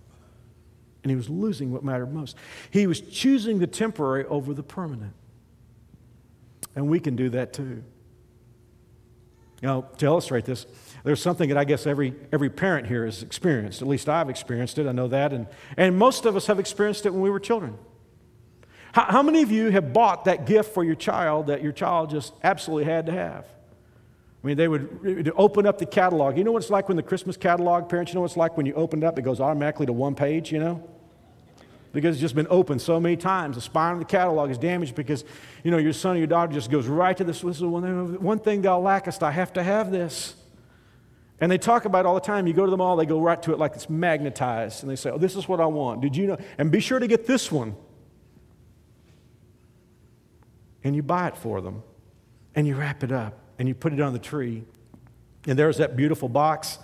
[1.03, 2.37] And he was losing what mattered most.
[2.70, 5.14] He was choosing the temporary over the permanent.
[6.77, 7.83] And we can do that too.
[9.62, 10.66] Now, to illustrate this,
[11.05, 13.81] there's something that I guess every, every parent here has experienced.
[13.81, 14.87] At least I've experienced it.
[14.87, 15.33] I know that.
[15.33, 15.47] And,
[15.77, 17.79] and most of us have experienced it when we were children.
[18.93, 22.11] How, how many of you have bought that gift for your child that your child
[22.11, 23.47] just absolutely had to have?
[24.43, 26.36] I mean, they would open up the catalog.
[26.36, 28.57] You know what it's like when the Christmas catalog, parents, you know what it's like
[28.57, 30.82] when you open it up, it goes automatically to one page, you know?
[31.93, 33.55] Because it's just been opened so many times.
[33.55, 35.24] The spine of the catalog is damaged because,
[35.62, 37.43] you know, your son or your daughter just goes right to this.
[37.43, 40.34] This is one, thing thou lackest, I have to have this.
[41.40, 42.47] And they talk about it all the time.
[42.49, 44.82] You go to the mall, they go right to it like it's magnetized.
[44.82, 46.01] And they say, oh, this is what I want.
[46.01, 46.38] Did you know?
[46.59, 47.76] And be sure to get this one.
[50.82, 51.84] And you buy it for them.
[52.57, 54.64] And you wrap it up and you put it on the tree.
[55.46, 56.78] And there's that beautiful box.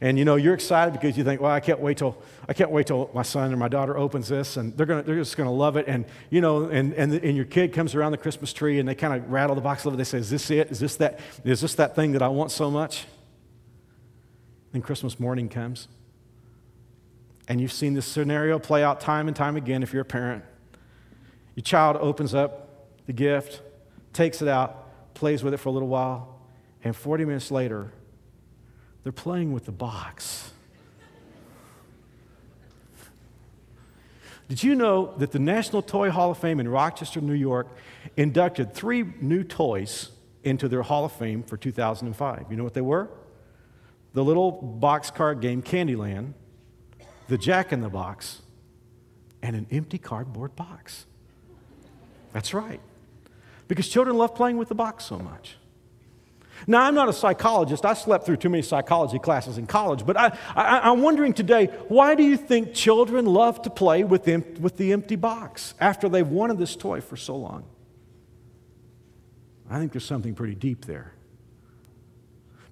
[0.00, 2.70] And you know, you're excited because you think, well, I can't wait till I can't
[2.70, 5.52] wait till my son or my daughter opens this and they're gonna they're just gonna
[5.52, 5.86] love it.
[5.88, 8.94] And you know, and and, and your kid comes around the Christmas tree and they
[8.94, 10.04] kind of rattle the box a little bit.
[10.04, 10.70] They say, Is this it?
[10.70, 13.06] Is this that is this that thing that I want so much?
[14.72, 15.88] Then Christmas morning comes.
[17.48, 20.44] And you've seen this scenario play out time and time again if you're a parent.
[21.56, 22.68] Your child opens up
[23.06, 23.62] the gift,
[24.12, 24.77] takes it out,
[25.18, 26.38] plays with it for a little while,
[26.84, 27.92] and 40 minutes later,
[29.02, 30.52] they're playing with the box.
[34.48, 37.66] Did you know that the National Toy Hall of Fame in Rochester, New York,
[38.16, 40.10] inducted three new toys
[40.44, 42.46] into their Hall of Fame for 2005?
[42.48, 43.10] You know what they were?
[44.14, 46.34] The little box card game Candyland,
[47.26, 48.40] the jack in the box,
[49.42, 51.06] and an empty cardboard box.
[52.32, 52.80] That's right.
[53.68, 55.56] Because children love playing with the box so much.
[56.66, 57.84] Now, I'm not a psychologist.
[57.84, 62.14] I slept through too many psychology classes in college, but I, am wondering today why
[62.14, 66.26] do you think children love to play with, them, with the empty box after they've
[66.26, 67.64] wanted this toy for so long?
[69.70, 71.12] I think there's something pretty deep there.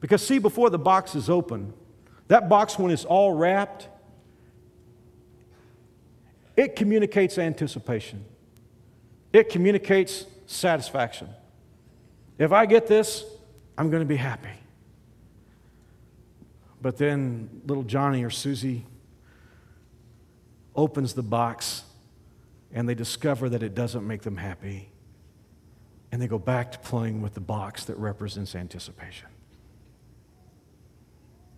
[0.01, 1.73] Because, see, before the box is open,
[2.29, 3.89] that box, when it's all wrapped,
[6.57, 8.25] it communicates anticipation,
[9.33, 11.29] it communicates satisfaction.
[12.39, 13.25] If I get this,
[13.77, 14.49] I'm going to be happy.
[16.81, 18.87] But then little Johnny or Susie
[20.75, 21.83] opens the box
[22.73, 24.91] and they discover that it doesn't make them happy.
[26.13, 29.29] And they go back to playing with the box that represents anticipation.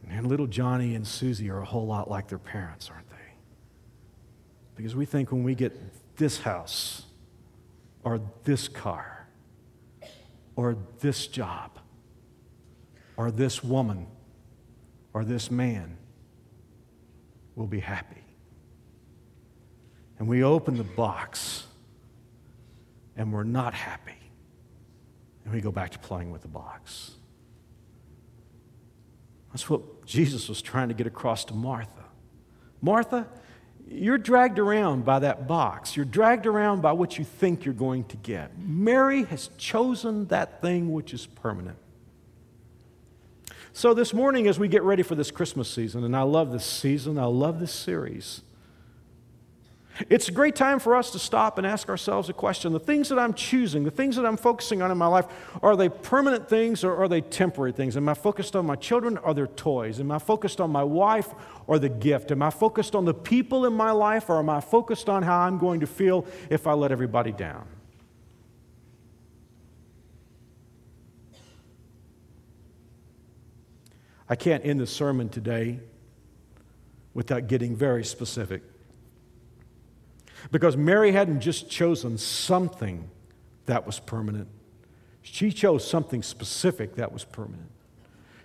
[0.08, 3.16] And little Johnny and Susie are a whole lot like their parents, aren't they?
[4.76, 5.76] Because we think when we get
[6.16, 7.04] this house,
[8.04, 9.28] or this car,
[10.56, 11.78] or this job,
[13.16, 14.06] or this woman,
[15.12, 15.98] or this man,
[17.54, 18.22] we'll be happy.
[20.18, 21.66] And we open the box,
[23.16, 24.12] and we're not happy.
[25.44, 27.12] And we go back to playing with the box.
[29.50, 32.04] That's what Jesus was trying to get across to Martha.
[32.82, 33.26] Martha,
[33.90, 35.96] you're dragged around by that box.
[35.96, 38.58] You're dragged around by what you think you're going to get.
[38.58, 41.78] Mary has chosen that thing which is permanent.
[43.72, 46.64] So, this morning, as we get ready for this Christmas season, and I love this
[46.64, 48.42] season, I love this series,
[50.08, 52.72] it's a great time for us to stop and ask ourselves a question.
[52.72, 55.26] The things that I'm choosing, the things that I'm focusing on in my life,
[55.62, 57.96] are they permanent things or are they temporary things?
[57.96, 59.98] Am I focused on my children or their toys?
[59.98, 61.34] Am I focused on my wife
[61.66, 62.30] or the gift?
[62.30, 65.40] Am I focused on the people in my life or am I focused on how
[65.40, 67.66] I'm going to feel if I let everybody down?
[74.28, 75.80] I can't end the sermon today
[77.14, 78.62] without getting very specific.
[80.50, 83.10] Because Mary hadn't just chosen something
[83.66, 84.48] that was permanent,
[85.22, 87.70] she chose something specific that was permanent.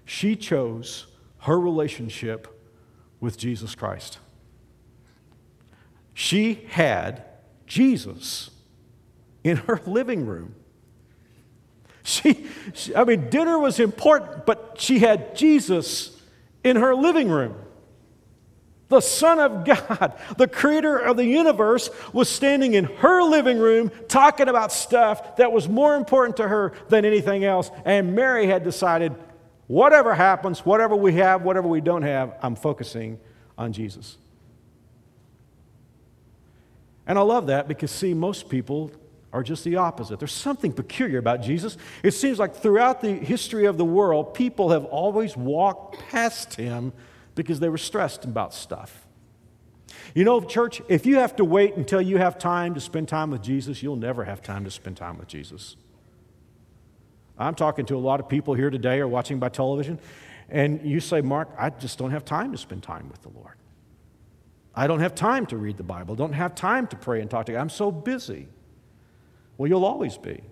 [0.05, 1.07] She chose
[1.39, 2.47] her relationship
[3.19, 4.19] with Jesus Christ.
[6.13, 7.23] She had
[7.65, 8.51] Jesus
[9.43, 10.55] in her living room.
[12.03, 16.19] She, she, I mean, dinner was important, but she had Jesus
[16.63, 17.55] in her living room.
[18.93, 23.89] The Son of God, the creator of the universe, was standing in her living room
[24.07, 27.71] talking about stuff that was more important to her than anything else.
[27.85, 29.15] And Mary had decided
[29.65, 33.19] whatever happens, whatever we have, whatever we don't have, I'm focusing
[33.57, 34.19] on Jesus.
[37.07, 38.91] And I love that because, see, most people
[39.33, 40.19] are just the opposite.
[40.19, 41.77] There's something peculiar about Jesus.
[42.03, 46.93] It seems like throughout the history of the world, people have always walked past him
[47.35, 49.07] because they were stressed about stuff.
[50.13, 53.31] You know, church, if you have to wait until you have time to spend time
[53.31, 55.75] with Jesus, you'll never have time to spend time with Jesus.
[57.37, 59.99] I'm talking to a lot of people here today or watching by television,
[60.49, 63.55] and you say, Mark, I just don't have time to spend time with the Lord.
[64.75, 67.47] I don't have time to read the Bible, don't have time to pray and talk
[67.47, 67.61] to God.
[67.61, 68.47] I'm so busy.
[69.57, 70.43] Well, you'll always be.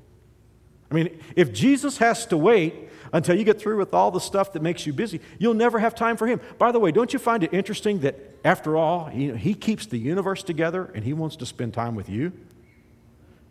[0.92, 4.52] I mean, if Jesus has to wait until you get through with all the stuff
[4.54, 6.42] that makes you busy, you'll never have time for Him.
[6.58, 10.44] By the way, don't you find it interesting that after all, He keeps the universe
[10.44, 12.34] together and He wants to spend time with you?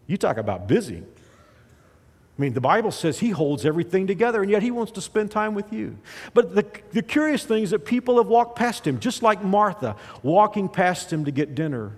[0.07, 0.99] You talk about busy.
[0.99, 5.31] I mean, the Bible says He holds everything together, and yet He wants to spend
[5.31, 5.97] time with you.
[6.35, 9.97] But the, the curious thing is that people have walked past Him, just like Martha
[10.23, 11.93] walking past Him to get dinner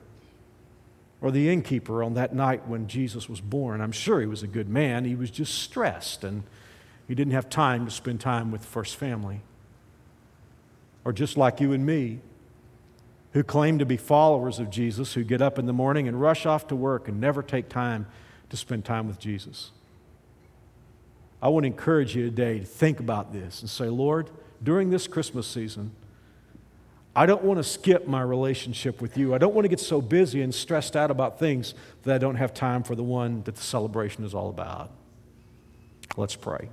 [1.23, 3.81] or the innkeeper on that night when Jesus was born.
[3.81, 5.05] I'm sure he was a good man.
[5.05, 6.43] He was just stressed and
[7.07, 9.41] he didn't have time to spend time with the first family.
[11.05, 12.19] Or just like you and me,
[13.33, 16.45] who claim to be followers of Jesus, who get up in the morning and rush
[16.45, 18.07] off to work and never take time
[18.51, 19.71] to spend time with Jesus.
[21.41, 24.31] I want to encourage you today to think about this and say, Lord,
[24.63, 25.93] during this Christmas season,
[27.15, 29.35] I don't want to skip my relationship with you.
[29.35, 32.37] I don't want to get so busy and stressed out about things that I don't
[32.37, 34.91] have time for the one that the celebration is all about.
[36.17, 36.69] Let's pray.